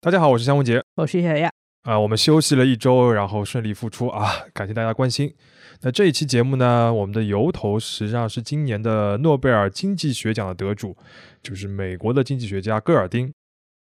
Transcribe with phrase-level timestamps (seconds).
[0.00, 0.80] 大家好，我是香文杰。
[0.94, 1.50] 我是小亚。
[1.82, 5.34] 啊、我们休息了一周，然后顺利复出啊，感谢大家关心。
[5.80, 10.96] 那这一期节目呢，我们的由头实际上是今年的诺贝尔经济学奖的得主，
[11.42, 13.32] 就是美国的经济学家戈尔丁。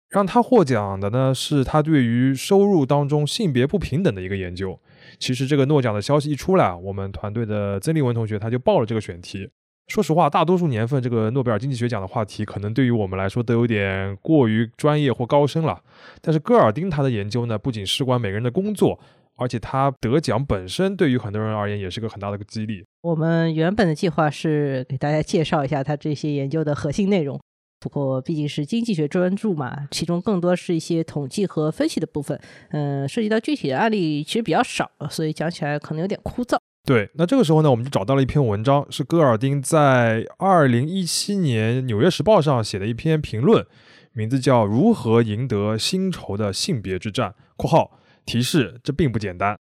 [0.10, 4.82] 让他获奖的呢，是他对于收入当中性别不平等的一个研究。
[5.20, 9.48] 其实这个诺奖的消息一出来啊，我们团队的曾立文同学他就报了这个选题。
[9.88, 15.82] 说实话，大多数年份这个诺贝尔经济学奖的话题，可能对于我们来说都有点过于专业或高深了。
[16.22, 19.00] 但是戈尔丁他的研究呢，不仅事关每个人的工作，
[19.38, 22.84] 而且他得奖本身对于很多人而言也是个很大的个激励。
[23.02, 27.40] 我们原本的计划是给大家介绍一下他这些研究的核心内容，
[27.80, 32.38] 不过毕竟是经济学专著嘛，其中更多是一些统计和分析的部分，
[32.72, 36.58] 嗯，涉及到具体的案例其实比较少，所以讲起来可能有点枯燥。
[36.88, 43.68] 对，那这个时候呢，我们就找到了一篇文章，是戈尔丁在二零一七年《纽约时报》上写的一篇评论，
[44.14, 49.58] 名字叫《如何赢得薪酬的性别之战》（括号提示：这并不简单）。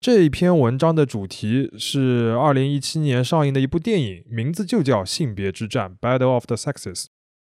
[0.00, 7.08] 这一篇文章的主题是二零一七年上映的一部电影，名字就叫《性别之战》（Battle of the Sexes）。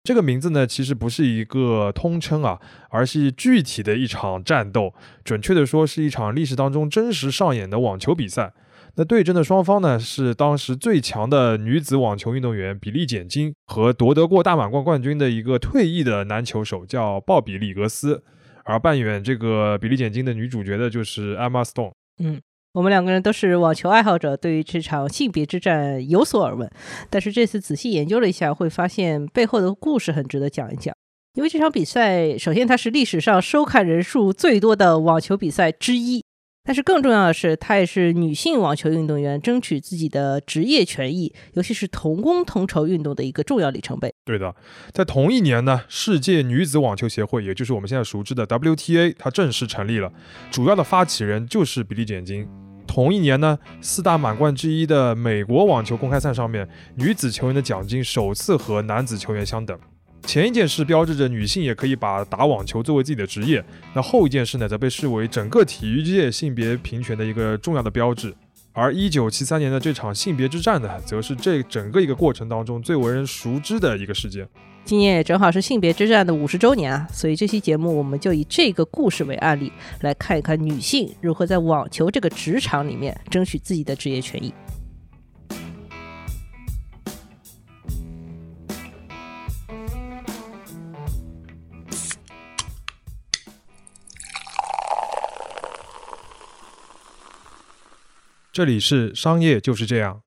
[0.02, 8.54] 这个名字呢，其实不是一个通称啊，而是具体的一场战斗，准确的说是一场历史当中真实上演的网球比赛。
[8.94, 18.22] 那对阵的双方呢，是当时最强的女子网球运动员比利简金和夺得过大满贯冠军的一个退役的男球手叫鲍比里格斯，
[18.64, 21.92] 而扮演这个比利简金的女主角的就是 Emma Stone。
[22.22, 22.38] 嗯，
[22.74, 26.70] 我们两个人都是网球爱好者，对于这场性别之战有所耳闻。
[27.08, 30.94] 但是这次仔细研究了一下，会发现背后的故事很值得讲一讲。
[31.32, 36.21] 因为这场比赛，首先它是历史上收看人数最多的网球比赛之一。
[36.64, 44.14] 但是更重要的是，她也是女性网球运动员争取自己的职业权益，尤其是同工同酬运动的一个重要里程碑。
[44.24, 44.54] 对的，
[44.92, 50.12] 在同一年呢，世界女子网球协会，也就是我们现在熟知的 WTA，它正式成立了，
[50.50, 52.46] 主要的发起人就是比利简金。
[52.86, 59.78] 同一年呢，四大满贯之一的美国网球公开赛上面，女子球员的奖金首次和男子球员相等。
[60.24, 63.62] 前一件事标志着女性也可以把打网球作为自己的职业，
[63.94, 68.34] 那后一件事呢，则被视为整个体育界性别平权的一个重要的标志。
[68.72, 74.48] 而一九七三年的这场性别之战呢，则是这整个一个过程当中最为人熟知的一个事件。
[74.84, 84.54] 今年也正好是性别之战的五十周年啊，所以这期节目我们就以这个故事为案例，来看一看女性如何在网球这个职场里面争取自己的职业权益。
[98.52, 100.20] 这里是商业就是这样。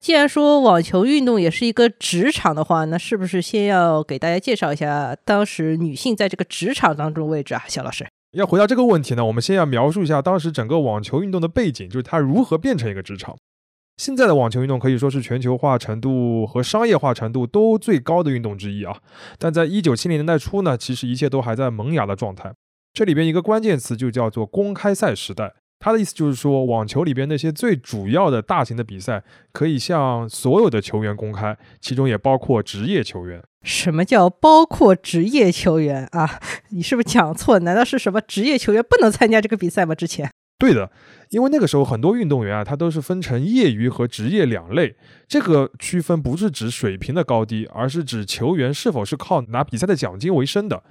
[0.00, 7.62] 既然说网球运动也是一个职场的话，那是不是先要给大家介绍一下当时女性在这个职场当中的位置啊？
[7.68, 13.36] 肖老师，要回答这个问题呢，我们先要描述一下当时整个网球运动的背景，就是它如何变成一个职场。
[13.98, 18.98] 现在的网球运动可以说是全球化程度和商业化程度都最高的运动之一啊。
[19.38, 22.54] 但在一九七零年代初呢，其实一切都还在萌芽的状态。
[22.94, 25.56] 这里边一个关键词就叫做公开赛时代。
[25.86, 33.40] 他的意思就是说，网球里边那些最主要的大型的比赛，可以向所有的球员公开，其中也包括职业球员。
[33.62, 36.40] 什么叫包括职业球员啊？
[36.70, 37.60] 你是不是讲错？
[37.60, 39.94] 难道是什么职业球员不能参加这个比赛吗？
[39.94, 40.28] 之前？
[40.58, 40.90] 对的，
[41.28, 44.96] 因为那个时候很多运动员啊，他都是分成业余和职业两类。
[45.28, 50.82] 这个区分不是指水平的高低，而是指球员是否是靠拿比赛的奖金为生的。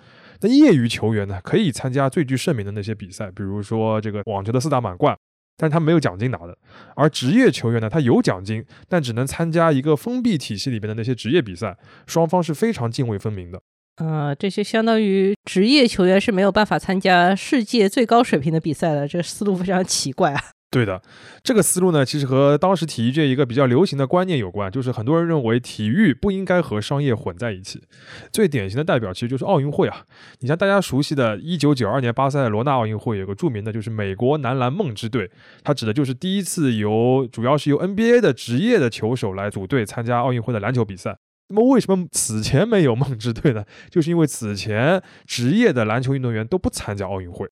[0.41, 5.17] 那业余球员呢，可以参加最具盛名的那些比赛，比如说这个网球的四大满贯，
[5.57, 6.57] 但是他没有奖金拿的。
[6.95, 13.61] 而职业球员呢，他有奖金，但只能参加一个封闭体系里边的那些职业比赛，双方是非常泾渭分明的。
[13.97, 20.41] 呃，这些相当于职业球员是没有办法参加世界最高水平的比赛的，这思路非常奇怪啊。
[20.75, 21.01] 对的，
[21.41, 27.81] 这个思路呢，其实和当时体育界一个比较流行的观念有关，就是很多人认为体育不应该和商业混在一起。
[28.29, 30.03] 最典型的代表其实就是奥运会啊，
[30.41, 35.31] 你像大家熟悉的1992年巴塞罗那奥运会，有个著名的就是美国男篮梦之队，
[35.63, 41.15] 它指的就是第一次由主要是由 NBA 的职业的球手来组队参加奥运会的篮球比赛。
[41.47, 43.63] 那么为什么此前没有梦之队呢？
[43.89, 47.47] 就是因为此前职业的篮球运动员都不参加奥运会。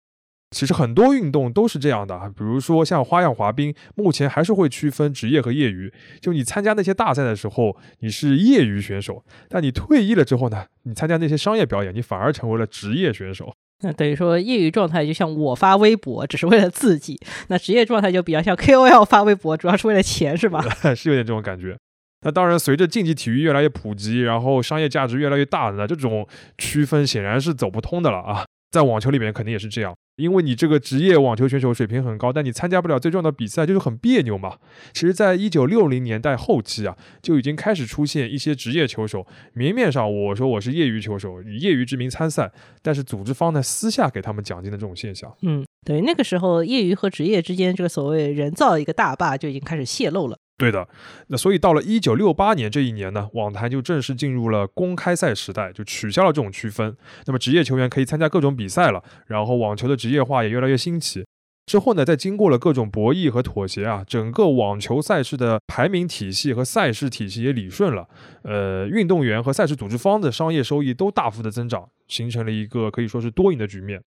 [0.51, 5.91] 其实很多运动都是这样的，比如说像花样滑冰，目前还是会区分职业和业余。
[6.19, 13.53] 就你参加那些大赛的时候，你是业余选手；但你退役了之后呢，你参加那些商业表演，你反而成为了职业选手。
[13.83, 17.15] 那等于说，业余状态就像我发微博，只是为了自己；
[17.47, 20.61] 那职业状态就比较像 KOL 发微博，主要是为了钱，是吧？
[20.93, 21.75] 是有点这种感觉。
[22.23, 26.27] 那当然，随着竞技体育越来越普及，然后商业价值越来越大的这种
[26.59, 28.45] 区分显然是走不通的了啊。
[28.71, 34.57] 在网球里面肯定也是这样，因为你这个职业网球选手水平很高，但你参加不了最重要的比赛，就是很别扭嘛。
[34.93, 42.49] 其实，在一九六零年代后期啊，就已经开始出现一些职业球手，明面上我说我是业余球手，以业余之名参赛，
[42.81, 45.29] 但是组织方呢私下给他们奖金的这种现象。
[45.41, 50.37] 嗯，对，那个时候业余和职业之间这个所谓人造一个大坝就已经开始泄露了。
[50.61, 50.87] 对的，
[51.29, 56.95] 那所以到了一九六八年这一年呢，网坛就正式进入了公开赛时代，就取消了这种区分。
[57.25, 61.25] 那么职业球员可以参加各种比赛了，然后网球的职业化也越来越兴起。
[61.65, 68.07] 之后呢，在经过了各种博弈和妥协啊，整个网球赛事的排名体系和赛事体系也理顺了。
[68.43, 73.99] 呃，运动员和赛事组织方的商业收益都大幅的增长，形成了一个可以说是多赢的局面。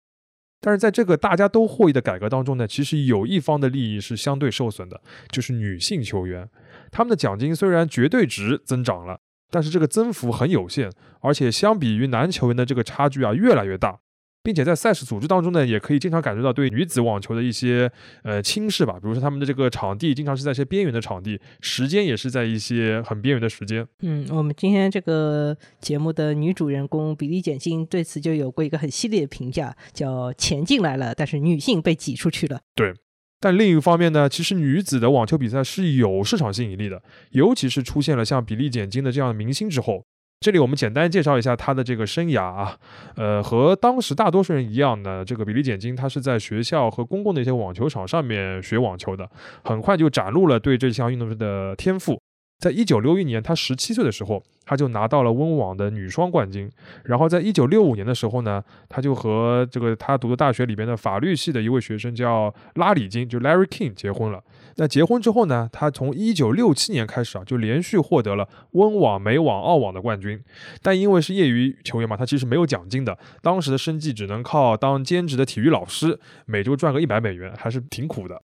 [0.66, 6.50] 但是在这个大家都获益的改革当中呢，其实有一方的利益是相对受损的，就是女性球员，
[6.90, 9.20] 她们的奖金虽然绝对值增长了，
[9.52, 10.90] 但是这个增幅很有限，
[11.20, 14.00] 而且相比于男球员的这个差距啊越来越大。
[14.44, 17.90] 并且在赛事组织当中呢，也可以经常感觉到对女子网球的一些
[18.24, 18.96] 呃轻视吧。
[19.02, 23.88] 比如说他们的这个场地经常是在一些边缘的场地，时间也是在一些很边缘的时间。
[24.02, 32.60] 嗯，我们今天这个节目的女主人公比利简金对此就有过一个很犀利的评价，叫钱进来了，但是女性被挤出去了。
[32.76, 32.94] 对，
[33.40, 37.02] 但另一方面呢，其实女子的网球比赛是有市场吸引力的，
[37.32, 40.06] 尤其是出现了像比利简金的这样的明星之后。
[40.44, 42.78] 这里我们简单介绍一下他的这个生涯啊，
[43.16, 49.30] 呃，和当时大多数人一样呢，这个比利简金他是在学校和公共的一些网球场上面学网球的，
[49.64, 52.22] 很快就展露了对这项运动的天赋。
[52.64, 56.72] 在一九六一年，他十七岁的时候，他就拿到了温网的女双冠军。
[57.04, 64.42] 然后在一九六五年的时候呢，他就和这个他读的大学里边的法律系的一位学生叫拉里金，就 Larry King 结婚了。
[64.78, 70.42] 那结婚之后呢，他从一九六七年开始啊，就连续获得了温网、美网、澳网的冠军。
[70.82, 78.42] 但因为是业余球员嘛，他其实没有奖金的，当时的生计只能靠当兼职的体育老师，每周赚个一百美元，还是挺苦的。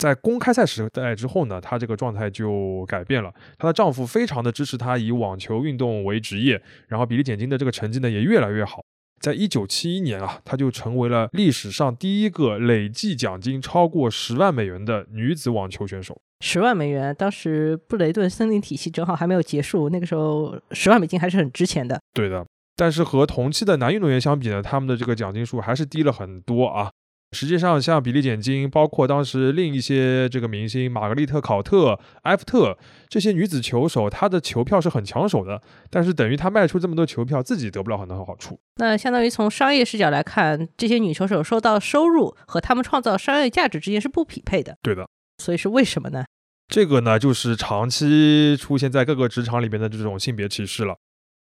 [0.00, 3.30] 在公开赛时代之后呢，她这个状态就改变了。
[3.58, 8.82] 她的丈夫非常的支持她以网球运动为职业，然后比利简金的这个成绩呢也越来越好。
[9.20, 16.18] 在一九七一年啊，她就成为了历史上第一个累计奖金超过十万美元的女子网球选手。
[16.42, 22.00] 十万美元，当时布雷顿森林体系正好还没有结束，那个时候十万美金还是很值钱的。
[22.14, 26.90] 对的，但是和同期的男运动员相比呢，他们的这个奖金数还是低了很多啊。
[27.32, 32.76] 实际上，像比利简金，包括当时另一些这个明星玛格丽特·考特、埃夫特
[33.08, 35.62] 这些女子球手，她的球票是很抢手的。
[35.88, 38.58] 但是等于她卖出这么多球票，自己得不了很多好处。
[38.76, 44.76] 那相当于从商业视角来看，这些女球手收到收入和她们创造商业价值之间是不匹配的。
[44.82, 45.08] 对的。
[45.38, 46.24] 所以是为什么呢？
[46.66, 50.96] 这个呢，就是长期出现在各个职场里面的这种性别歧视了。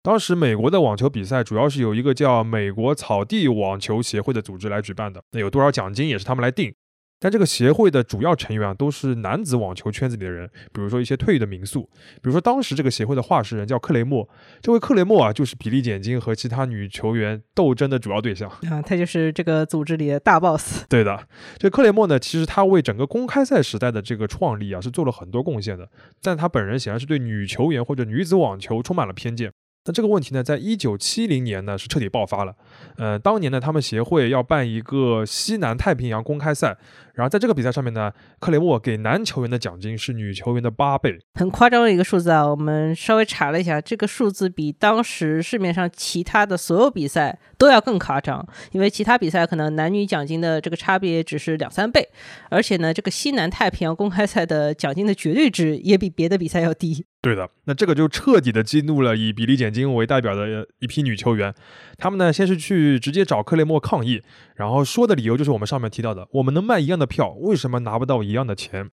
[0.06, 6.73] 当时美国的网球比赛主要是由一个叫美国草地网球协会的组织来举办的，那有多少奖金也是他们来定。
[7.19, 14.29] 但这个协会的主要成员啊都是男子网球圈子里的人，比如说一些退役的名宿，比如说当时这个协会的话事人叫克雷默，
[14.61, 20.85] 这位克雷默啊就是比利简金和其他女球员斗争的主要对象啊，他就是这个组织里的大 boss。
[20.88, 21.26] 对的，
[21.59, 25.91] 这克雷默呢，其实他为整个公开赛时代的这个创立啊是做了很多贡献的，
[26.23, 29.50] 但他本人显然是对女球员或者女子网球充满了偏见。
[29.87, 32.55] 那这个问题呢，在一九七零年呢是彻底爆发了。
[32.97, 36.76] 呃，当年呢，他们协会要办一个西南太平洋公开赛。
[37.16, 42.46] 然后在这个比赛上面呢，克雷默给男球员的奖金是女球员的八倍，很夸张的一个数字啊！
[42.46, 52.06] 我们稍微查了一下，这个数字比当时市面上其他的所有比赛都要更夸张，因为其他比赛可能男女奖金的这个差别只是两三倍，
[52.50, 57.06] 而且呢，这个西南太平洋公开赛的奖金的绝对值也比别的比赛要低。
[57.23, 61.52] 对的，那这个就彻底的激怒了以比利简金为代表的一批女球员，
[61.96, 64.23] 他们呢先是去直接找克雷默抗议，
[64.54, 67.06] 然后说的理由就是我们上面提到的，我们能卖一样的。
[67.07, 68.91] 票为什么拿不到一样的钱？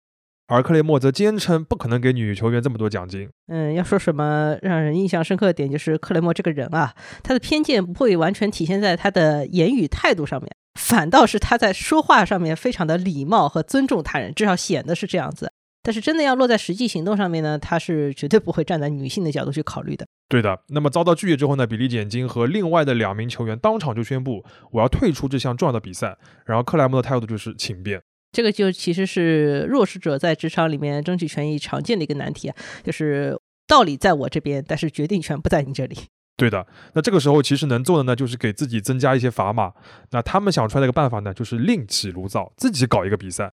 [0.49, 3.31] 而克雷默则坚称不可能给女球员这么多奖金。
[3.47, 15.53] 嗯，要说什么让人印象深刻的点，就是克雷默这个人啊，他的偏见不会完全体现在他的言语态度上面，反倒是他在说话上面非常的礼貌和尊重他人，至少显得是这样子。
[15.83, 20.07] 但是真的要落在实际行动上面呢，他是绝对不会站在女性的角度去考虑的。
[20.29, 20.61] 对的。
[20.69, 26.17] 那么遭到拒绝之后呢，比利简金和另外的两名球员当场就宣布我要退出这项重要的比赛。
[26.47, 28.01] 然后克莱姆的态度就是请便。
[28.31, 33.37] 这个就其实是弱势者在职场里面争取权益常见的一个难题啊，就是
[33.67, 35.99] 道理在我这边，但是决定权不在你这里。
[36.37, 39.73] 对的，那这个时候其实能做的呢，就是给自己增加一些砝码。
[40.13, 43.53] 那他们想出来的一个办法呢，就是另起炉灶，自己搞一个比赛。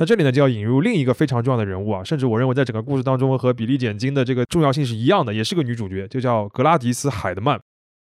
[0.00, 7.60] 那这里呢，就要引入另一个非常重要的人物啊，甚至我认为在整个故事当中和比利简金的这个重要性是一样的，也是个女主角，就叫格拉迪斯·海德曼。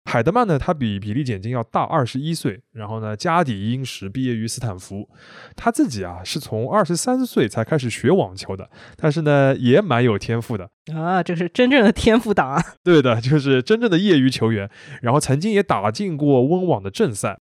[0.04, 5.06] 海海德曼呢，她比比利简金要大二十一岁，然后呢，家底殷实，毕业于斯坦福。
[5.54, 12.62] 她自己啊，是从二十三岁才开始学网球的，但是呢，也蛮有天赋的啊，这是真正的天赋党啊！
[12.82, 14.70] 对的，就是真正的业余球员，
[15.02, 17.38] 然后曾经也打进过温网的正赛。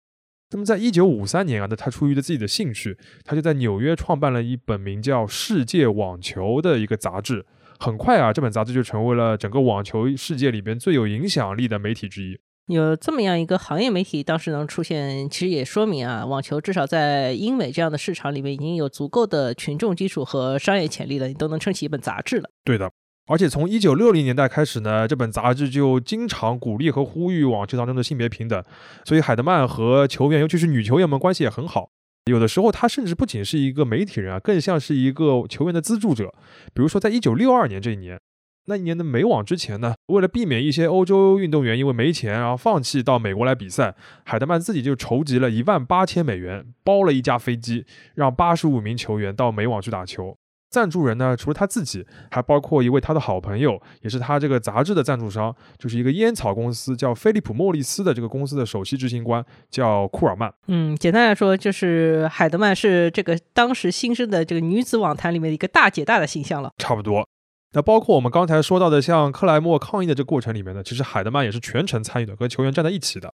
[0.53, 7.45] 那么，在一九五三年啊，那他出于了自己的兴趣，他就在纽约创办了一本名叫《世界网球》的一个杂志。
[7.79, 12.39] 很快啊，这本杂志就成为了整个网球世界里边最有影响力的媒体之一。
[12.67, 22.49] 有这么样一个行业媒体当时能出现，其实也说明啊，网球至少在英美这样的市场里面已经有足够的群众基础和商业潜力了，你都能撑起一本杂志了。
[22.63, 22.89] 对的，
[23.25, 28.63] 而且从一九六零年代开始呢，这本杂志就经常鼓励和呼吁网球当中的性别平等，
[29.05, 31.89] 所以海德曼和球员，尤其是女球员们关系也很好。
[32.25, 36.33] 有的时候，他甚至不仅是一个媒体人啊，更像是一个球员的资助者。
[36.73, 38.19] 比如说，在一九六二年这一年，
[38.65, 50.37] 那一年的美网之前呢，为了避免一些欧洲运动员因为没钱然后放弃到美国来比赛，海德曼自己就筹集了一万八千美元，包了一架飞机，让八十五名球员到美网去打球。
[50.73, 60.51] 赞助人呢，除了他自己，还包括一位他的好朋友，也是他这个杂志的赞助商，就是一个烟草公司，叫菲利普莫利斯的这个公司的首席执行官，叫库尔曼。
[60.65, 66.71] 嗯，简单来说，就是海德曼是这个当时新生的这个女子网坛里面的一个大姐大的形象了。
[66.79, 67.27] 差不多。
[67.73, 73.31] 那包括我们刚才说到的，像克莱默抗议的这个过程里面呢，其实海德曼也是全程参与的，和球员站在一起的。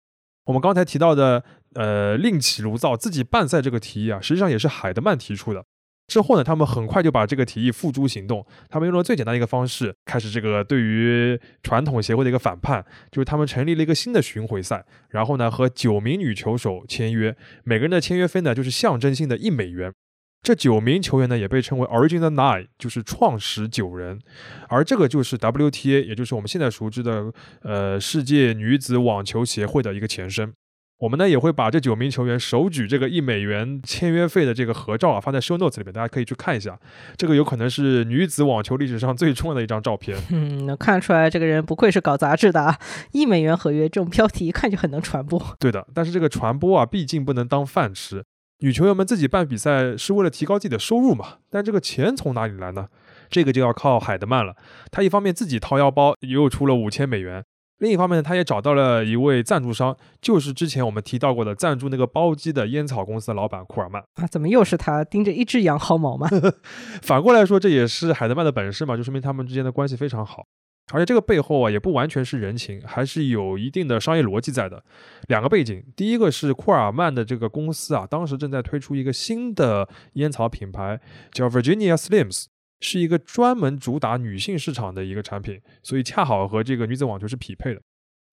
[0.46, 1.42] 我们刚才提到的，
[1.74, 5.64] 呃，另起炉灶自己办赛这个提议啊，实际上也是海德曼提出的。
[6.06, 8.46] 之后呢，他们很快就把这个提议付诸行动。
[8.68, 19.92] 他们用了最简单的一个方式，开始这个对于传统协会的一个反叛，就是他们成立了一个新的巡回赛，然后呢和九名女球手签约，每个人的签约费呢就是象征性的一美元。
[20.42, 24.20] 这九名球员呢也被称为 Original Nine，就是创始九人。
[24.68, 27.32] 而这个就是 WTA，也就是我们现在熟知的
[27.62, 30.52] 呃世界女子网球协会的一个前身。
[30.98, 36.78] 我们呢也会把这九名球员手举这个一美元签约费的这个合照啊发在 show notes 里面，大家可以去看一下。
[37.16, 40.16] 这个有可能是女子网球历史上最重要的一张照片。
[40.30, 42.78] 嗯，能看出来这个人不愧是搞杂志的啊！
[43.12, 45.38] 一美元合约这种标题一看就很能传播。
[45.58, 48.24] 对的，但是这个传播啊，毕竟不能当饭吃。
[48.60, 52.86] 女球员们自己办比赛是为了提高自己的收入嘛，但这个钱从哪里来呢？
[53.28, 54.54] 这个就要靠海德曼了。
[54.90, 57.44] 他一方面自己掏腰包，又出了五千美元。
[57.78, 64.26] 另一方面呢，他也找到了一位赞助商，就是之前我们提到过的赞助那个包机的烟草公司的老板库尔曼啊。
[64.26, 66.26] 怎么又是他盯着一只羊薅毛吗？
[67.02, 70.46] 反过来说，这也是海德曼的本事嘛，就说明他们之间的关系非常好。
[70.92, 74.82] 而且这个背后啊，也不完全是人情，还是有一定的商业逻辑在的。
[75.26, 81.00] 两个背景，第一个是库尔曼的这个公司啊，当时正在推出一个新的烟草品牌，
[81.32, 82.46] 叫 Virginia Slims。
[82.80, 87.80] 是一个专门主打女性市场的一个产品，所以恰好和这个女子网球是匹配的。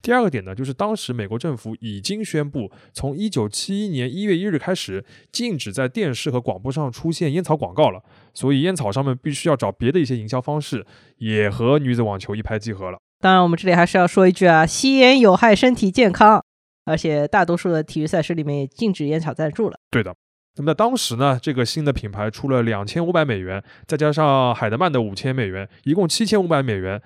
[0.02, 8.04] 第二个点呢，就是当时美国政府已经宣布，从一九七一年一月一日开始，禁止在电视和广播上出现烟草广告了。
[8.34, 10.86] 所以烟草上面必须要找别的一些营销方式，
[11.20, 12.98] 也和女子网球一拍即合了。
[13.22, 16.44] 当然，我们这里还是要说一句啊，吸烟有害身体健康，
[16.84, 19.78] 而且大多数的体育赛事里面也禁止烟草赞助了。
[19.90, 20.14] 对的。
[20.56, 27.02] 那么在当时呢，这个新的品牌出了两千五百美元，再加上海德曼的五千美元，一共七千五百美元，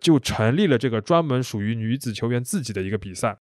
[0.00, 3.38] 就成立了这个专门属于女子球员自己的一个比赛。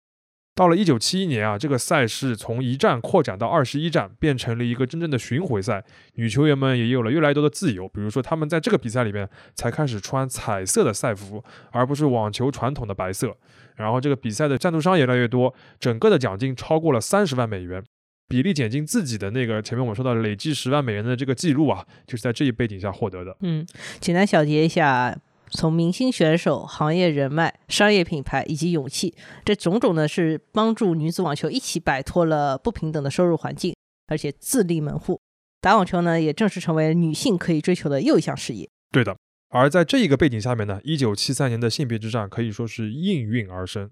[0.54, 5.84] 到了一九七一年啊，这个赛事从一站扩展到二十一站，变成了一个真正的巡回赛。
[6.16, 11.42] 女球员们也有了越来越多的自由，比如说她们在这个比赛里面才开始穿彩色的赛服，
[11.72, 13.38] 而不是网球传统的白色。
[13.78, 17.84] 然后这个比赛的赞助商也越来越多，整个的奖金超过了三十万美元。
[18.32, 23.36] 比例减进自己的那个前面我们说到累计十万美元的这个记录啊，就是在这一背景下获得的。
[23.42, 23.68] 嗯，
[24.00, 25.16] 简单小结一下，
[25.50, 33.76] 从明星选手、行业人脉、商业品牌以及勇气，这种种呢是帮助女子网球一起摆脱了不平等的收入环境，
[34.08, 35.20] 而且自立门户。
[35.60, 38.68] 打网球呢，也正式成为女性可以追求的又一项事业。
[38.92, 39.16] 对的。
[39.50, 43.92] 而在这一个背景下面呢，一九七三年的性别之战可以说是应运而生。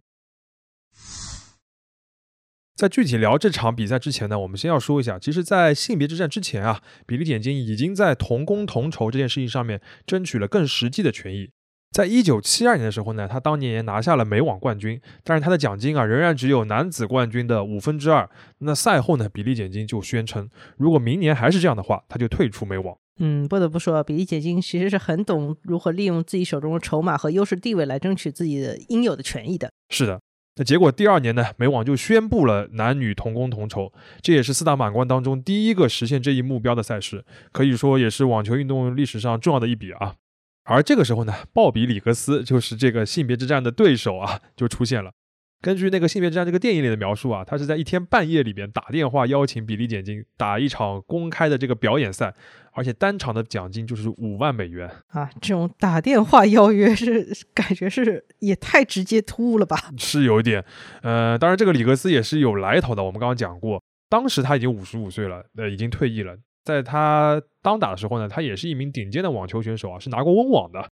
[2.80, 11.50] 在具体聊这场比赛之前呢，我们先要说一下，其实，在性别之战之前啊，比利简金已经在同工同酬这件事情上面争取了更实际的权益。
[11.92, 18.30] 在一九七二年的时候呢，他当年也拿下了美网冠军，但是他的奖金啊，仍然只有男子冠军的五分之二。
[18.60, 22.96] 那赛后呢，比利简金就宣称，如果明年还是这样的话，他就退出美网。
[23.20, 29.70] 嗯，不得不说，比利简金其实是很懂如何利用自己手中的筹码和优势地位来争取自己的应有的权益的。
[29.90, 30.22] 是的。
[30.60, 37.24] 那结果第二年呢，美网就宣布了男女同工同酬，这也是四大满贯当中第一个实现这一目标的赛事，
[37.54, 40.16] 可以说也是网球运动历史上重要的一笔啊。
[40.66, 45.14] 而这个时候呢，鲍比里格斯就是这个性别之战的对手啊，就出现了。
[45.62, 52.34] 根据那个性别之战这个电影里的描述啊，他是在一天半夜里边打电话邀请比利简金打一场公开的这个表演赛，
[52.72, 55.30] 而且单场的奖金就是五万美元啊！
[55.42, 59.78] 这种打电话邀约是感觉是也太直接突兀了吧？
[60.00, 60.64] 是有一点，
[61.02, 63.04] 呃，当然这个里格斯也是有来头的。
[63.04, 66.38] 我们刚刚讲过，当时他已经五十五岁了，呃，已经退役了。
[66.64, 70.90] 在他当打的时候呢，他也是一名顶尖的网球选手啊，是拿过温网的。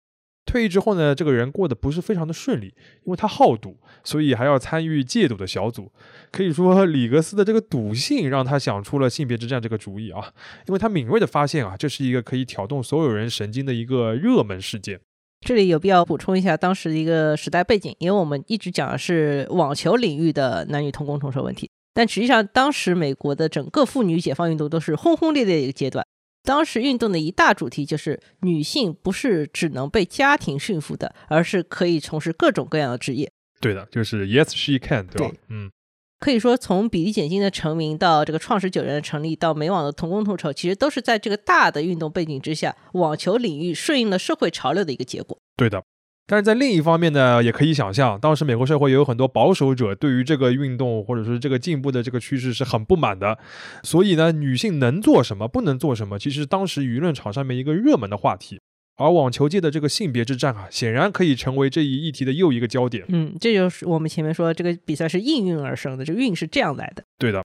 [0.44, 5.90] 退役之后呢，这个人过得不是非常的顺利，因为他好赌，所以还要参与戒赌的小组。
[6.30, 10.32] 可以说，里格斯的这个赌性让他想出了性别之战这个主意啊，
[10.66, 15.00] 因为他敏锐的发现啊，这是一个可以挑动所有人神经的一个热门事件。
[15.46, 26.06] 这里有必要补充一下当时的一个时代背景，因为我们一直讲的是网球领域的男女同工同酬问题，但实际上当时美国的整个妇女解放运动都是轰轰烈烈的一个阶段。
[26.42, 33.30] 当时运动的一大主题就是女性不是只能被家庭驯服的，而是可以从事各种各样的职业。
[33.60, 35.34] 对的，就是 Yes she can，对吧？
[35.48, 35.70] 嗯，
[36.18, 45.38] 可以说从比利简金的成名到这个创始九人的成立，到美网的同工同酬，其实都是在这个大的运动背景之下，网球领域顺应了社会潮流的一个结果。
[45.56, 45.82] 对的。
[46.26, 53.36] 但是在另一方面呢，也可以想象，当时美国社会也有很多保守者对于这个运动或者说这个进步的这个趋势是很不满的。
[53.82, 58.58] 所以呢，女性能做什么，不能做什么，其实当时舆论场上面一个热门的话题。
[58.96, 63.04] 而网球界的这个性别之战啊，显然可以成为这一议题的又一个焦点。
[63.08, 67.02] 嗯，这就是我们前面说这个比赛是应运而生的，这个运是这样来的。
[67.18, 67.42] 对的。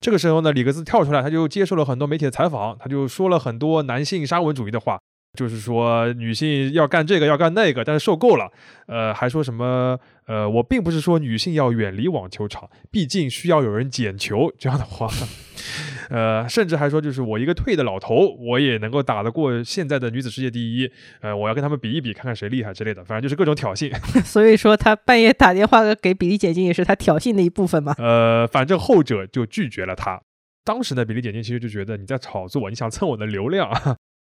[0.00, 5.00] 这个时候呢，里格斯跳出来，他就接受了很多媒体的采访，他就说了很多男性沙文主义的话。
[5.34, 8.50] 就是说，女性要干这个，要干那个，但是受够了。
[8.86, 9.98] 呃，还说什么？
[10.26, 15.08] 呃，我并不是说女性要远离网球场，毕竟需要有人捡球这样的话。
[16.10, 20.90] 呃，甚至还说，就是我一个退的老头，我也能够打得过现在的女子世界第一。
[21.20, 23.04] 呃，我要跟他们比一比，看看谁厉害之类的。
[23.04, 23.94] 反正就是各种挑衅。
[24.24, 27.94] 所以说，他半夜打电话给比利简金，也是他挑衅的一部分嘛。
[27.98, 30.20] 呃，反正后者就拒绝了他。
[30.64, 33.70] 当时呢，比利简金其实就觉得你在炒作，你想蹭我的流量。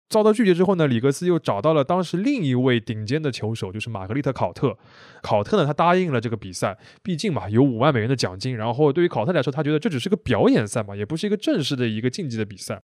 [0.09, 4.79] 遭到拒绝之后呢，里格斯又找到了当时另一位顶尖的球手，就是玛格丽特·考特。
[5.21, 8.57] 考特呢，他答应了这个比赛，毕竟嘛有五万美元的奖金。
[8.57, 12.81] 然后对于考特来说，他觉得这只是个表演赛嘛，也不是一个正式的一个竞技的比赛。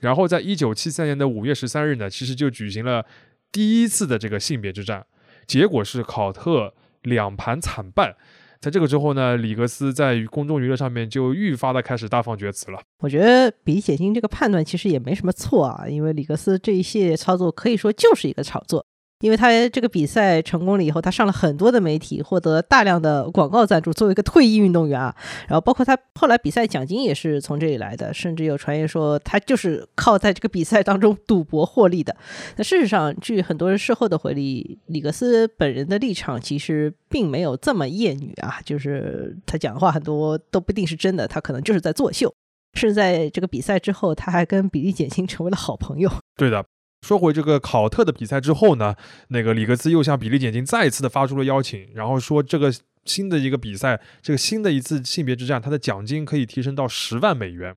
[0.00, 3.06] 然后在一九七三年的五月十三日呢，其实就举行了
[3.52, 5.06] 第一次的这个性别之战，
[5.46, 8.16] 结果是考特两盘惨败。
[8.60, 12.80] 在这个之后呢，里格斯在公众娱乐上面就愈发的开始大放厥词了。
[12.98, 18.84] 我觉得比解禁这个判断其实也没什么错啊，因为里格斯这一系列操作可以说就是一个炒作。
[19.20, 23.92] 因为他这个比赛成功了以后，他上了很多的媒体，获得大量的广告赞助。
[23.92, 25.14] 作为一个退役运动员啊，
[25.48, 32.16] 然后包括他后来比赛奖金也是从这里来的，甚至有传言说他就是靠在这个比赛当中赌博获利的。
[32.56, 42.32] 那事实上，据很多人事后的回忆，里格斯本人的立场其实并没有这么厌女啊，就是他讲的话很多都不一定是真的，他可能就是在作秀。
[42.74, 46.08] 甚至在这个比赛之后，他还跟比利简辛成为了好朋友。
[46.36, 46.64] 对的。
[47.02, 48.94] 说回这个考特的比赛之后呢，
[49.28, 52.72] 那个里格斯又向比利简金再一次的发出了邀请，然后说这个
[53.04, 57.74] 新的一个比赛，这个新的一次性别之战，它的奖金可以提升到十万美元。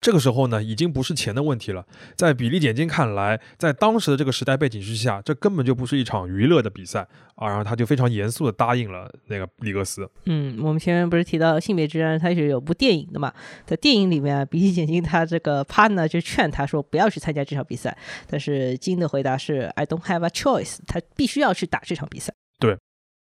[0.00, 1.84] 这个时候呢，已经不是钱的问题了。
[2.16, 7.46] 在比利简金看来，在当时的这个时代背景之下，这根本就不是一场娱乐的比赛啊。
[7.48, 10.10] 然后他就非常严肃的答应了那个里格斯。
[10.24, 13.30] 嗯，我们前面不是提到性别之战，它是有部电影的嘛？
[13.66, 22.32] 在电影里面啊，比利简金他这个 partner 就劝他说不要去参加这场比赛，但是金的回答是 I don't have a choice，他必须要去打这场比赛。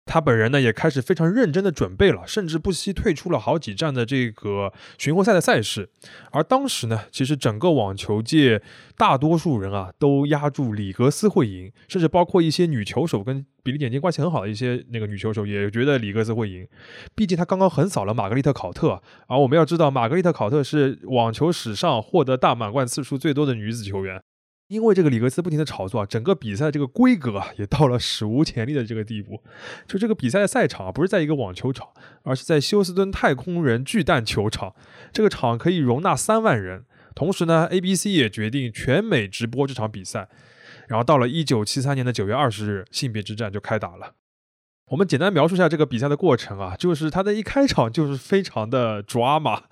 [0.05, 5.89] 他本人呢也开始非常认真的准备了，甚至不惜退出了好几站的这个巡回赛的赛事。
[6.31, 8.61] 而当时呢，其实整个网球界
[8.95, 16.67] 大多数人啊都压住里格斯会赢，甚至包括一些女球手跟比利简金关系很好的一些那个女球手也觉得里格斯会赢。
[17.15, 24.21] 毕竟他刚刚横扫了玛格丽特考特，而我们要知道，玛格丽特考特是网球史上获得大满贯次数最多的女子球员。
[24.67, 29.41] 因为这个里格斯不停的炒作啊，整个比赛这个规格啊也到了史无前例的这个地步。
[29.87, 31.89] 就这个比赛的赛场啊，不是在一个网球场，
[32.23, 34.73] 而是在休斯敦太空人巨蛋球场。
[35.13, 36.85] 这个场可以容纳三万人。
[37.13, 40.27] 同时呢，ABC 也决定全美直播这场比赛。
[40.87, 44.15] 然后到了一九七三年的九月二十日，性别之战就开打了。
[44.91, 49.63] 我们简单描述一下这个比赛的过程啊，就是他的一开场就是非常的抓马，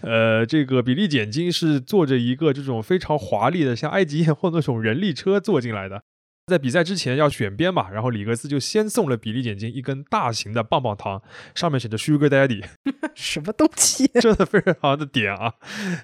[0.00, 6.02] 呃，这个比利简金是坐着一个这种非常华丽的像埃及艳后那种人力车坐进来的，
[6.46, 11.22] 在比赛之前要选边嘛，然后里格斯就先送了比利简金一根大型的棒棒糖，
[11.54, 12.64] 上面写着 Sugar Daddy，
[13.14, 14.06] 什么东西？
[14.22, 15.52] 真的非常的点啊，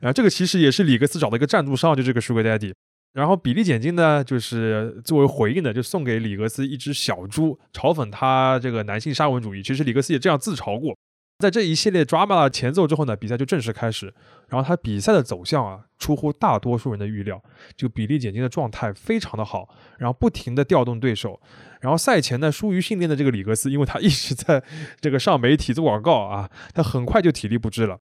[0.02, 2.74] 然后这个其实也是里格斯找的一个赞助商，就这个 Sugar Daddy。
[3.18, 9.60] 然后比利简金呢，就是作为回应的，就送给里格斯一只小猪，嘲讽他这个男性沙文主义。
[9.60, 10.96] 其实里格斯也这样自嘲过。
[11.40, 14.14] 在这一系列 drama 的前奏之后呢，比赛就正式开始。
[14.46, 17.42] 然后他比赛的走向啊，出乎大多数人的预料。
[17.76, 21.40] 就比利简金的状态非常的好，然后不停的调动对手。
[21.80, 24.62] 然后赛前呢，疏于训练的这个里格斯，因为他一直在
[25.00, 27.98] 这个上媒体做广告啊，他很快就体力不支了。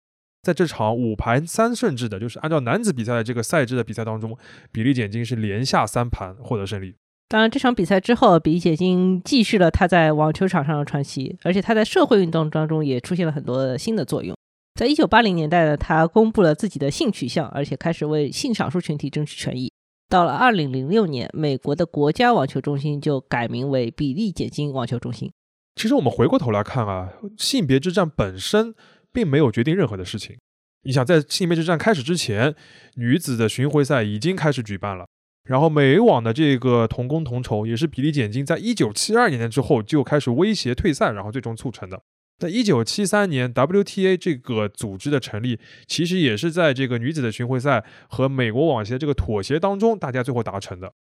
[0.48, 4.38] 在这场五盘三胜制的，就是按照男子比赛的这个赛制的比赛当中，
[4.72, 6.96] 比利简金是连下三盘获得胜利。
[7.28, 14.34] 当然，这场比赛之后，比利简金继续了他在网球场上的传奇，而且他在社会运动当中也出现了很多新的作用。
[14.80, 19.70] 在一九八零年代呢，他公布了自己的性取向，而且开始为性少数群体争取权益。
[20.08, 25.30] 到了二零零六年，美国的国家网球中心就改名为比利简金网球中心。
[25.76, 28.74] 其实我们回过头来看啊，性别之战本身
[29.18, 30.38] 并没有决定任何的事情。
[30.84, 32.54] 你想，在性别之战开始之前，
[32.98, 35.08] 女子的巡回赛已经开始举办了。
[35.50, 42.00] 然后美网的这个同工同酬，也是比利简金在一九七二年之后就开始威胁退赛，然后最终促成的。
[42.38, 50.94] 在一九七三年，WTA 这个组织的成立，其实也是在这个女子的巡回赛和美国网协这个妥协当中，大家最后达成的。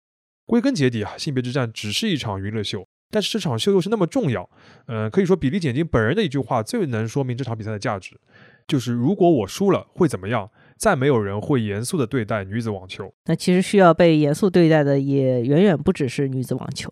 [0.45, 4.49] 归根结底啊，性别之战只是一场娱乐秀，但是这场秀又是那么重要。
[4.87, 8.19] 嗯，可以说比利简金本人的一句话最能说明这场比赛的价值，
[8.67, 10.51] 就是如果我输了会怎么样？
[10.77, 13.13] 再没有人会严肃的对待女子网球。
[13.27, 16.91] 那其实需要被严肃对待的也远远不只是女子网球。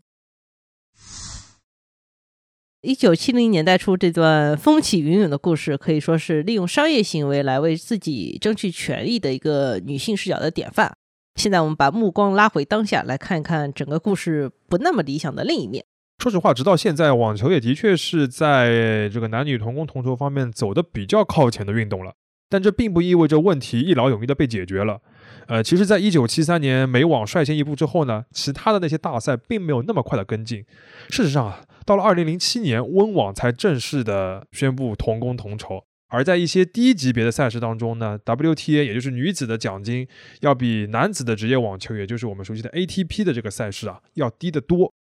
[2.79, 10.95] 一九七零年代初这段风起云涌的故事，可以说是利用商业行为来为自己争取权益的一个女性视角的典范。
[11.35, 15.83] 现在我们把目光拉回当下，来看一看整个故事不那么理想的另一面。
[16.23, 22.13] 说实话，直到现在，网球也的确是在这个男女同工同酬方面走的比较靠前的运动了。
[22.49, 25.01] 但这并不意味着问题一劳永逸的被解决了。
[25.47, 30.63] 呃，其实，在一九七三年美网率先一步之后呢，其他的那些大赛并没有那么快的跟进。
[31.09, 35.83] 事实上啊，到了二零零七年，温网才正式的宣布同工同酬。
[36.07, 40.07] 而在一些低级别的赛事当中呢，WTA 也就是女子的奖金
[40.39, 44.93] 要比男子的职业网球，也就是我们熟悉的 ATP 的这个赛事啊，要低得多。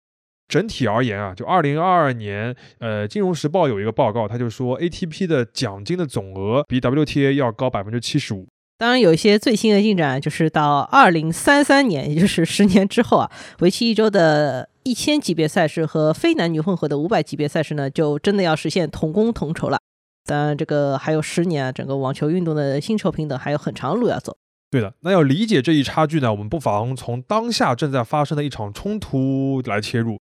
[0.50, 8.48] 整体而言啊，就二零二二年，呃，《金融时报》有一个报告，他就说 ATP 的奖金的总额比 WTA 要高百分之七十五。
[8.76, 19.78] 当然，有一些最新的进展，就是到二零三三年，也就是十年之后啊，为期一周的一千级别赛事和非男女混合的五百级别赛事呢，就真的要实现同工同酬了。
[20.24, 24.36] 当然，这个还有十年啊，整个网球运动的薪酬平等还有很长路要走。
[24.70, 30.18] 对的，那要理解这一差距呢，我们不妨从当下正在发生的一场冲突来切入。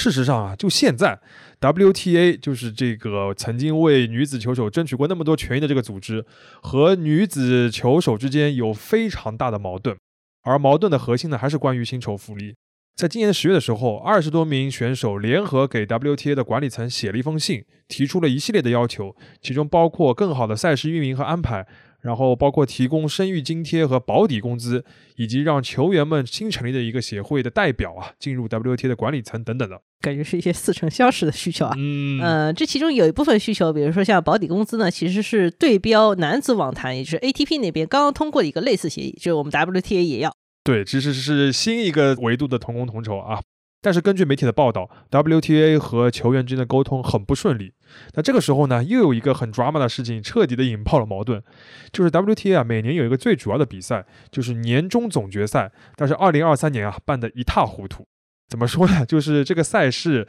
[0.00, 1.20] 事实上啊，就现在
[1.60, 6.24] ，WTA 就是这个曾经为女子球手争取过那么多权益的这个组织，
[6.62, 9.94] 和女子球手之间有非常大的矛盾，
[10.42, 12.54] 而矛盾的核心呢，还是关于薪酬福利。
[12.96, 21.66] 在今年十月的时候，二十多名选手联合给 WTA 的管理层写了一封信，提出了一系列的要求，其中包括更好的赛事运营和安排。
[22.00, 24.84] 然后包括提供生育津贴和保底工资，
[25.16, 31.74] 以及让球员们新成立的一个协会的代表啊进入 WTA 的管理层等等的，感觉是一些似曾相识的需求啊。
[31.76, 40.34] 嗯，呃，这其中有一部分需求，比如说像保底工资呢，其实是对标男子网坛，也就是 ATP 那边刚刚通过的一个类似协议，就是我们 WTA 也要。
[40.62, 43.40] 对，其实是新一个维度的同工同酬啊。
[43.82, 47.72] 但是根据媒体的报道，WTA 和球员之间的沟通很不顺利。
[48.14, 51.42] 那这个时候呢，又有一个很 drama 的事情彻底的引爆了矛盾，
[51.90, 55.72] 就是 WTA 啊，每年有一个最主要的比赛，就是年终总决赛。
[55.96, 58.06] 但是2023年啊，办得一塌糊涂。
[58.48, 59.06] 怎么说呢？
[59.06, 60.28] 就是这个赛事，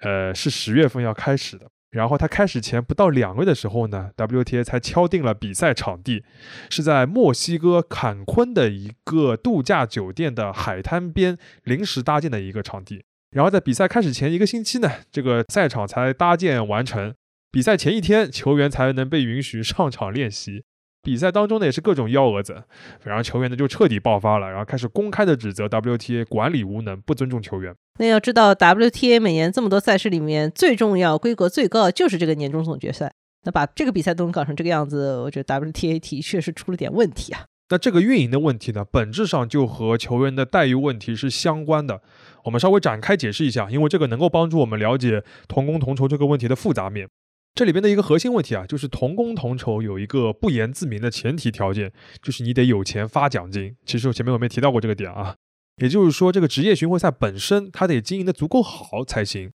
[0.00, 1.70] 呃，是十月份要开始的。
[1.98, 6.22] 然后他开始前不到两个月的时候呢，WTA 才敲定了比赛场地，
[6.70, 13.02] 是在墨西哥坎昆的一个度假酒店的海滩边临时搭建的一个场地。
[13.32, 17.12] 然后在比赛开始前一个星期呢，这个赛场才搭建完成。
[17.50, 20.62] 比赛前一天，球员才能被允许上场练习。
[21.08, 22.62] 比赛当中呢，也是各种幺蛾子，
[23.02, 27.74] 然后球员呢就彻底爆发了，然后开始公开的指责 WTA 管理无能，不尊重球员。
[27.98, 33.10] 那要知道，WTA 每年这么多赛事里面，最重要、规格最高就是这个年终总决赛。
[33.44, 37.46] 那把这个比赛都能搞成这个样子，我觉得 WTA 的确是出了点问题啊。
[37.70, 42.02] 那这个运营的问题呢，本质上就和球员的待遇问题是相关的。
[42.44, 47.08] 我们稍微展开解释一下，因为这个能够帮助我们了解同工同酬这个问题的复杂面。
[47.54, 53.74] 这里边的一个核心问题啊，就是同工同酬有一个不言自明的前提条件，就是你得有钱发奖金。
[53.84, 55.34] 其实我前面我没提到过这个点啊，
[55.82, 59.50] 也就是说，这个职业巡回赛本身它得经营的足够好才行。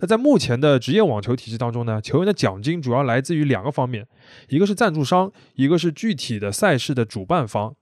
[0.00, 4.06] 那在目前的职业网球体系当中呢，球员的奖金主要来自于两个方面，
[4.48, 7.74] 一个是赞助商，一个是具体的赛事的主办方。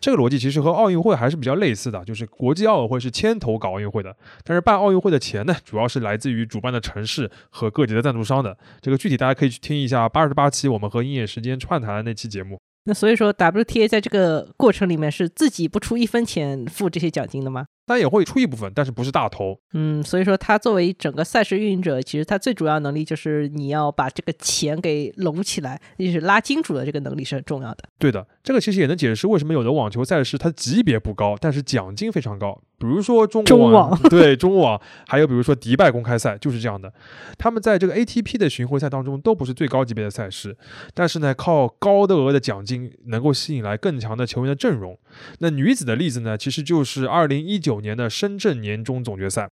[0.00, 8.56] 这个逻辑其实和奥运会还是比较类似的，就是国际奥委会是牵头搞奥运会的，但是办奥运会的钱呢，主要是来自于主办的城市和各级的赞助商的。
[8.80, 12.58] 这个具体大家可以去听一下八十八期我们和鹰眼时间串台的那期节目。
[12.84, 17.66] 那所以说，WTA 在这个过程里面是自己不出一分钱付这些奖金的吗？
[17.88, 19.58] 但也会出一部分，但是不是大头。
[19.72, 27.84] 嗯，所以说他作为整个赛事运营者，其实他最主要能力就是你要把这个钱给拢起来，就是拉金主的这个能力是很重要的。
[27.98, 32.60] 对的，这个其实也能解释为什么有的网球赛事它级别不高，但是奖金非常高。
[32.80, 36.92] 比如说中中网，对中网，还有比如说迪拜公开赛就是这样的。
[37.36, 40.56] 他们在这个 ATP 的巡回赛当中都不是最高级别的赛事，
[40.94, 44.96] 但是呢，靠高的额的奖金能够吸引来更强的球员的阵容。
[45.40, 49.48] 那女子的例子呢，其实就是二零一九年的深圳年终总决赛。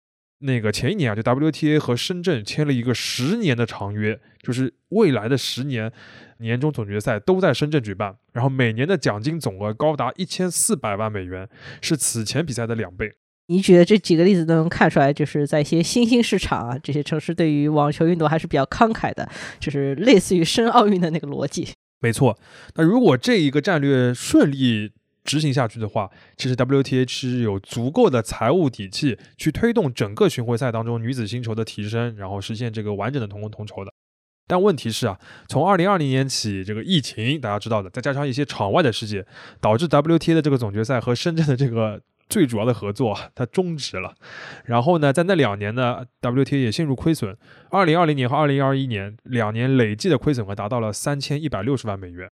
[0.44, 5.92] 那个前一年啊，就 WTA 和深圳签了一个十年的长约，就是未来的十年
[6.40, 11.48] 年终总决赛都在深圳举办，然后每年的奖金总额高达一千四百万美元，
[11.80, 13.14] 是此前比赛的两倍。
[13.50, 19.30] 你举的这几个例子都能看出来，就是在一些新兴市场啊，这些城市对于网球运动还是比较慷慨的，
[19.60, 21.68] 就是类似于申奥运的那个逻辑。
[22.00, 22.40] 没错，
[22.74, 24.94] 那如果这一个战略顺利。
[25.24, 33.92] 执行下去的话，其实 WTA 是有足够的财务底气去推动整个巡回赛当中女子薪酬的提升，然后实现这个完整的同工同酬的。
[34.48, 39.26] 但问题是啊，从二零二零年起，这个疫情大家知道的，再加上一些场外的事件，
[39.62, 44.14] 导致 WTA 的这个总决赛和深圳的这个最主要的合作 它终止了。
[44.66, 47.38] 然后呢，在那两年呢，WTA 也陷入亏损。
[47.70, 52.30] 二零二零年和二零二一年两年累计的亏损额达到了三千一百六十万美元。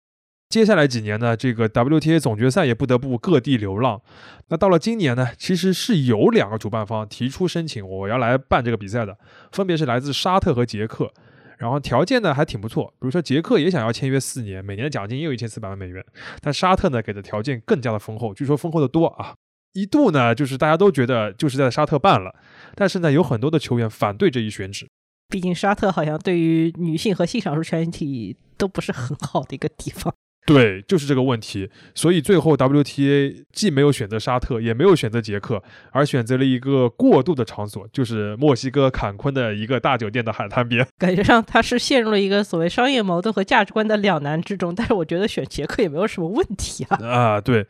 [0.50, 4.02] 接下来几年呢，这个 WTA 总决赛也不得不各地流浪。
[4.48, 9.18] 那到了今年呢，其实是有两个主办方提出申请，我要来办这个比赛的，
[9.52, 11.12] 分别是来自沙特和捷克。
[11.58, 16.06] 然后条件呢还挺不错，比如说捷克也想要签约四年，每年的奖金也有一千四百万美元。
[16.42, 19.34] 但沙特呢给的条件更加的丰厚，据说丰厚的多啊。
[19.74, 22.34] 一度呢就是大家都觉得就是在沙特办了，
[22.76, 24.88] 但是呢有很多的球员反对这一选址，
[25.28, 30.14] 毕竟沙特好像对于女性和性少数群体都不是很好的一个地方。
[30.46, 40.88] 对，就是这个问题，所以最后 WTA 既没有选择沙特，也没有选择捷克，而选择了一个过渡的场所，就是墨西哥坎昆的一个大酒店的海滩边。
[41.00, 46.98] 感觉上他是陷入了一个所谓商业矛盾和价值观的两难之中，但是我觉得选捷克也没有什么问题啊。
[47.04, 47.66] 啊，对，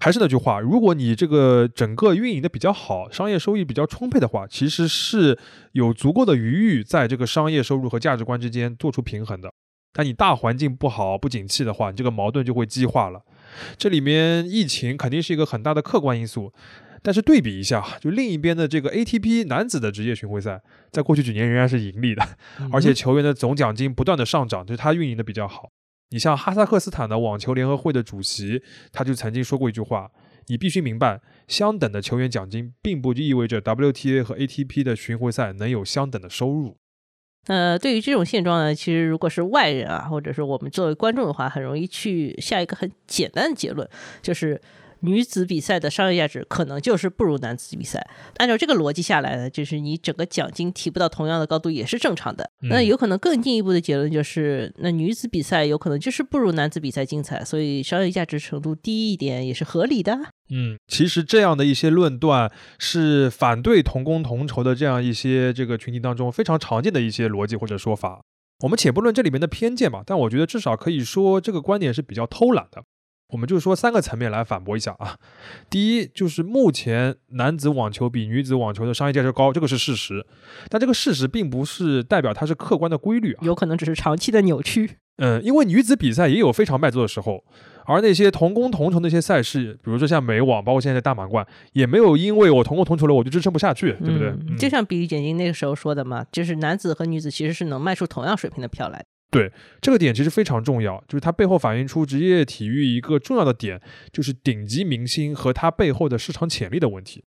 [0.00, 5.36] 还是那句话，如果你这个整个运营的比较好，商业收益比较充沛的话，其实是
[5.72, 9.52] 有足够的余裕在这个商业收入和价值观之间做出平衡的。
[9.92, 13.22] 但你大环境不好、不景气的话，你这个矛盾就会激化了。
[13.76, 16.52] 这里面疫情肯定是一个很大的客观因素，
[17.02, 22.26] 但是对比一下，就另一边的这个 ATP 男子的职业巡回赛，在过去几年仍然是盈利的，
[22.72, 25.70] 而且球员的总奖金不断的上涨，就是他运营的比较好。
[26.10, 30.10] 你像哈萨克斯坦的网球联合会的主席，他就曾经说过一句话：
[30.46, 36.78] 你必须明白，相等的球员奖金，并不意味着 WTA 和 ATP 的巡回赛能有相等的收入。
[37.46, 43.88] 呃，对于这种现状呢，其实如果是外人啊，或者是我们作为观众的话，很容易去下一个很简单的结论，
[44.22, 44.60] 就是。
[45.02, 48.06] 女子比赛的商业价值可能就是不如男子比赛。
[48.38, 52.50] 按照这个逻辑下来呢，就是你整个奖金提不到同样的高度也是正常的。
[52.70, 60.18] 那有可能更进一步的结论就是，那女子比赛有可能就是不如男子比赛精彩，所以商业价值程度低一点也是合理的。
[60.50, 68.20] 嗯，其实这样的一些论断是反对同工同酬的这样一些这个群体当中非常常见的一些逻辑或者说法。
[68.62, 72.84] 我们且不论这里面的偏见吧，但我觉得至少可以说这个观点是比较偷懒的。
[73.32, 75.16] 我们就说三个层面来反驳一下啊。
[75.68, 80.24] 第一，就是目前男子网球比女子网球的商业价值高，这个是事实。
[80.68, 84.98] 但这个事实并不是代表它是客观的规律啊，有可能只是长期的扭曲。
[85.16, 87.44] 嗯，因为女子比赛也有非常卖座的时候，
[87.84, 94.34] 而那些同工同酬那些赛事，比如说像美网，包括现在的大满贯，也没有因为我同工同酬了我就支撑不下去，对不对？
[94.56, 99.04] 就像比利简金那个时候说的嘛，就是男子和女子其实是能卖出同样水平的票来。
[99.32, 103.80] 对这个点其实非常重要，就是它背后反映出职业体育一个重要的点，
[104.12, 107.24] 就是顶级明星和它背后的市场潜力的问题。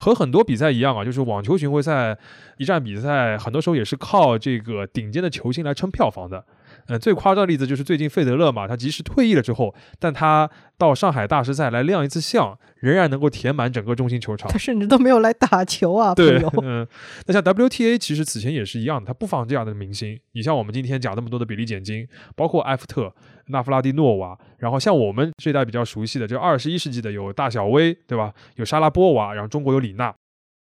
[0.00, 2.18] 和很多比赛一样啊，就是网球巡回赛
[2.56, 6.44] 一站比赛，很多时候也是靠这个顶尖的球星来撑票房的。
[6.88, 14.50] 嗯，最夸张的例子就是最近费德勒嘛，他即使退役了之后，但他到上海大师赛来亮一次相，仍然能够填满整个中心球场。
[14.50, 16.86] 他甚至都没有来打球啊，对，嗯，
[17.26, 20.18] 那像 WTA 其实此前也是一样的，他不妨这样的明星。
[20.32, 23.14] 你像我们今天讲那么多的比利简金，包括埃弗特、
[23.46, 28.32] 纳夫拉蒂诺娃，然后像我们这代比较熟悉的，就二十一世纪的有大小威，对吧？
[28.56, 30.14] 有莎拉波娃，然后中国有李娜。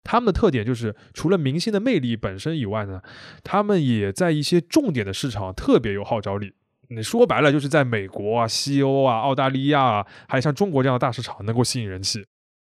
[0.06, 3.02] 他们的特点就是除了明星的魅力本身以外呢，
[3.42, 6.54] 他们也在一些重点的市场特别有号召力。
[6.88, 12.24] 你说白了就是在美国啊、西欧啊、澳大利亚啊，还有像中国这样的大市场能够吸引人气。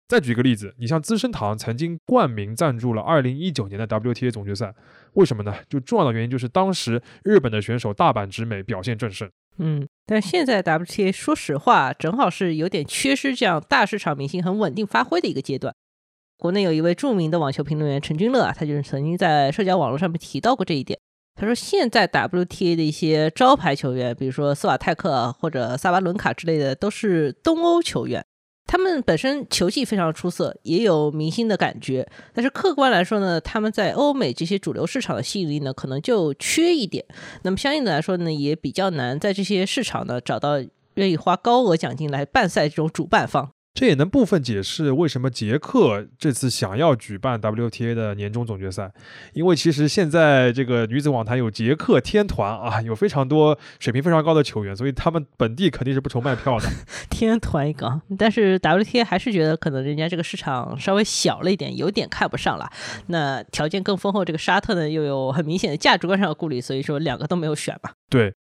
[0.09, 4.75] 再举个例子，你像资生堂曾经冠名赞助了2019年的 WTA 总决赛，
[5.13, 5.55] 为什么呢？
[5.69, 9.31] 就重要的原因就是当时日本的选手大阪直美表现正盛。
[9.59, 15.75] 嗯，但现在 WTA 说实话，正好是有点缺失这样大市场明星很稳定发挥的一个阶段。
[16.39, 20.99] 国内有一位著名的网球评论员陈君乐啊，他就是曾经在社交网络上面提到过这一点。
[21.35, 28.25] 他说，现在 WTA 的一些招牌球员，比如说斯瓦泰克或者萨巴伦卡之类的，都是东欧球员。
[28.67, 37.05] 他们本身球技非常出色，也有明星的感觉，但是客观来说呢，他们在欧美这些主流市场的吸引力呢，可能就缺一点。
[37.43, 40.61] 那么相应的来说呢，也比较难在这些市场呢找到
[40.95, 43.51] 愿意花高额奖金来办赛这种主办方。
[43.79, 48.91] 这也能部分解释为什么捷克这次想要举办 WTA 的年终总决赛，
[49.35, 56.67] 因为其实现在这个女子网坛有捷克天团啊，有非常多水平非常高的球员，所以他们本地肯定是不愁卖票的。
[57.09, 62.69] 天团一个，但是 WTA 还是觉得可能人家这个市场稍微小了一点，有点看不上了。
[63.07, 67.93] 那条件更丰厚，这个沙特呢又有很明显的价值观上的顾虑，所以说两个都没有选吧。
[68.11, 68.35] 对。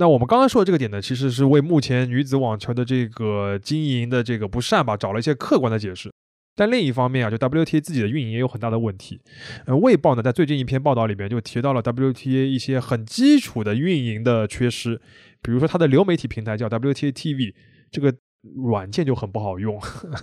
[0.00, 6.10] 那我们刚刚说的这个点呢，其实是为目前女子网球的这个经营的这个不善吧，找了一些客观的解释。
[6.56, 9.20] 但另一方面啊，就 WTA 自己的运营也有很大的问题。
[9.66, 14.98] 呃，卫报呢在最近一篇报道里面就提到了 WTA 一些很基础的运营的缺失，
[15.42, 17.52] 比如说它的流媒体平台叫 WTA TV，
[17.90, 18.14] 这个。
[18.64, 19.78] 软件就很不好用，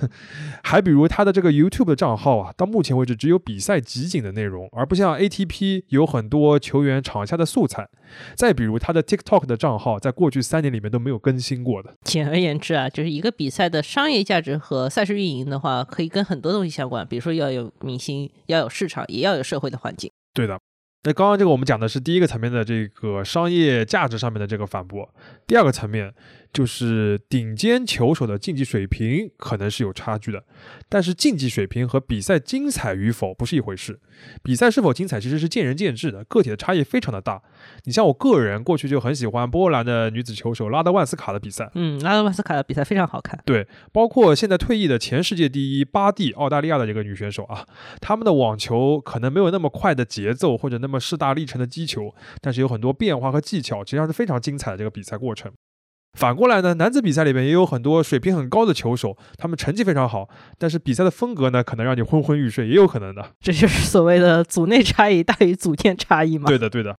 [0.64, 7.88] 还比如他的这个 YouTube 的账号啊，到目前为止只有比赛集锦的内容，而不像 ATP 有很多球员场下的素材。
[8.36, 11.94] 再比如他的 TikTok 的账号，在过去三年里面都没有更新过的。
[12.04, 20.12] 简而言之啊，就是一个比赛的商业价值和赛事运营的话，可以跟很多东西相关，比如说要有明星，要有市场，也要有社会的环境。
[20.34, 20.60] 对的。
[21.04, 25.08] 那刚刚这个我们讲的是第一个层面的这个商业价值上面的这个反驳，
[25.46, 26.14] 第二个层面。
[26.54, 30.44] 就是顶尖球手的竞技水平可能是有差距的，
[30.90, 34.00] 但是竞技水平和比赛精彩与否不是一回事。
[34.42, 37.42] 比赛是否精彩其实是见仁见智的，个体的差异非常的大。
[37.84, 43.40] 你像我个人过去就很喜欢波兰的女子球手拉德万斯卡的比赛，嗯，拉德万斯卡的比赛非常好看。
[43.46, 47.68] 对，包括现在退役的前世界第一巴蒂，澳大利亚的这个女选手啊，
[48.02, 55.52] 他们的网球可能没有那么快的节奏或者那么势大力沉的击球，但是有很多变化和技巧，实际上是非常精彩的这个比赛过程。
[56.18, 60.28] 反过来呢，男子比赛里面也有很多水平很高的球手，他们成绩非常好，
[60.58, 63.34] 但是比赛的风格呢，可能让你昏昏欲睡，也有可能的。
[63.40, 66.48] 这就是所谓的组内差异大于组间差异嘛？
[66.48, 66.98] 对的，对的。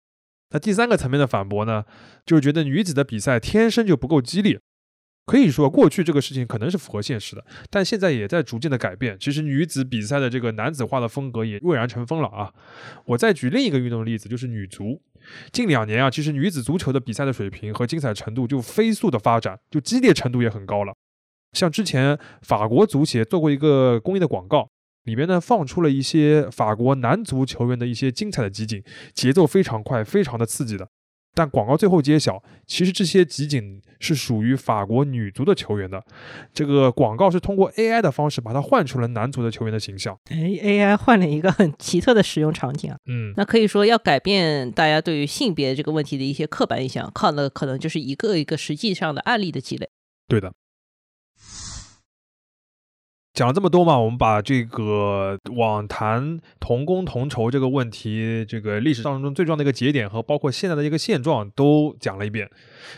[0.51, 1.83] 那第三个层面的反驳呢，
[2.25, 4.61] 就是觉得女子的比赛天生就不够激烈。
[5.29, 9.15] 可以说，过去这个事情可能是符合现实的，但现在也在逐渐的改变。
[9.21, 12.51] 其实女子比赛的这个男子化的风格也蔚然成风了啊！
[13.05, 15.03] 我再举另一个运动的例子，就是女足。
[15.53, 20.95] 近两年啊，其实女子足球的比赛的水平和精彩程度就飞速的发展，就激烈程度也很高了。
[21.53, 24.71] 像之前法国足协做过一个公益的广告，
[25.05, 30.89] 里面呢放出了一些法国男足球员的一些精彩的集锦，节奏非常快，非常的刺激的。
[31.39, 36.03] 但广告最后揭晓，其实这些集锦是属于法国女足的球员的。
[36.53, 40.19] 这个广告是通过 AI 的方式把它换出了男足的球员的形象。
[40.31, 42.97] 哎，AI 换了一个很奇特的使用场景啊。
[43.07, 49.89] 嗯，那可以说要改变大家对于性别这个问题的一些刻板印象，靠的可能就是一个一个实际上的案例的积累。
[50.27, 50.53] 对的。
[53.39, 62.51] 讲了这么多嘛，我们把这个网坛同工同酬这个问题，这个历史当中最重要的一个节点和包括现在的一个现状都讲了一遍。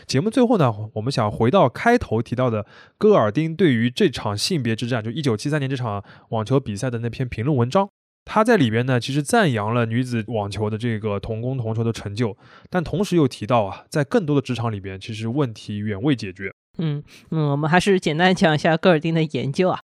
[0.07, 2.65] 节目最后呢，我们想回到开头提到的
[2.97, 7.87] 戈尔丁对于这场性别之战，就一九七三年这场网球比赛的那篇评论文章。
[8.25, 12.35] 他在里边呢，其实赞扬了女子网球的这个同工同酬的成就，
[12.67, 16.51] 但同时又提到啊，在更多的职场里边，其实问题远未解决。
[16.79, 19.81] 嗯嗯，我们还是简单讲一下戈尔丁的研究啊。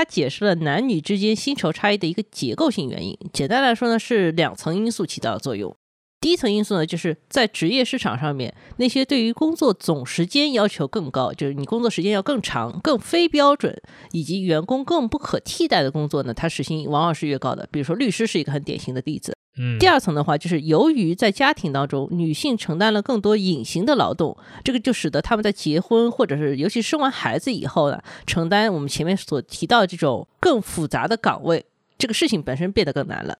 [0.00, 3.18] 他解释了男女之间薪酬差异的一个结构性原因。
[3.34, 5.76] 简单来说呢，是两层因素起到的作用。
[6.22, 13.78] 第一层因素呢，就是在职业市场上面，那些对于工作总时间要求更高，就是你工作时间要更长、更非标准，
[14.12, 17.68] 以及员工更不可替代的工作呢，它实行往往是越高的。
[17.70, 19.36] 比如说律师是一个很典型的例子。
[19.78, 31.66] 第二层的话，就是由于在家庭当中，女性承担了更多隐形的劳动，这个就使得他们在结婚或者是尤其生完孩子以后呢，承担我们前面所提到这种更复杂的岗位，
[31.98, 33.38] 这个事情本身变得更难了。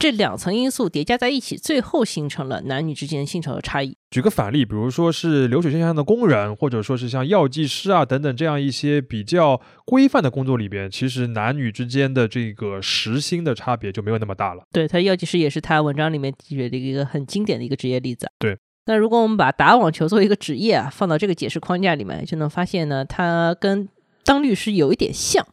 [0.00, 3.94] 这两层因素叠加在一起，最后形成了男女之间薪酬的差异。
[4.10, 14.62] 举个反例，比如说是流水线上的工人，或者说是像药剂师啊等等这样一些比较规范的工作里边，其实男女之间的这个时薪的差别就没有那么大了。
[14.72, 18.26] 对他，药剂师也是他文章里面举的一个很经典的一个职业例子。
[18.38, 18.56] 对。
[18.86, 23.86] 那如果我们把打网球作为一个职业啊，放到这个解释框架里面，就能发现呢，它跟
[24.30, 25.44] 当律师有一点像。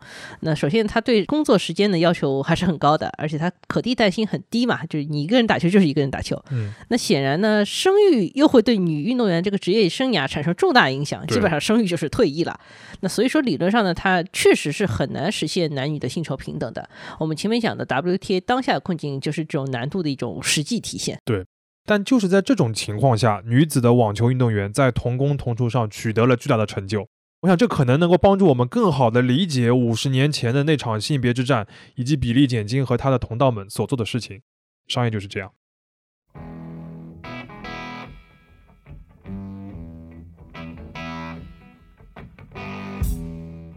[0.41, 6.39] 那首先，他对工作时间的要求还是很高的，而且他可替代性很低嘛，就是你一个人打球就是一个人打球。
[6.51, 12.59] 嗯，那显然呢，生育又会对女运动员这个职业生涯产生重大影响，基本上生育就是退役了。
[12.99, 16.87] 那所以说，理论上呢，它确实是很难实现男女的薪酬平等的。
[17.19, 21.17] 我们前面讲的 WTA 当下的困境就是这种难度的一种实际体现。
[21.25, 21.43] 对。
[21.89, 27.07] 但就是在这种情况下，女子的网球运动员在同工同酬上取得了巨大的成就。
[27.41, 34.41] 我想这可能能够帮助我们更好的理解五十年前的那场性别之战，以及比利·简金和他的同道们所做的事情。
[34.87, 35.51] 商业就是这样。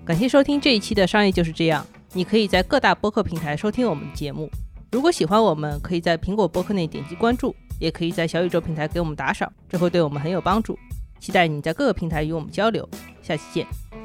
[0.06, 1.84] 感谢收听这一期的《商业就是这样》，
[2.14, 4.50] 你可以在各大播客平台收听我们的节目。
[4.90, 7.54] 如果喜欢我们，可以在苹果播客内点击关注。
[7.78, 10.78] 也可以在小宇宙平台给我们打赏，这会对我们很有帮助。
[11.18, 12.86] 期待你在各个平台与我们交流，
[13.30, 13.99] 下期见。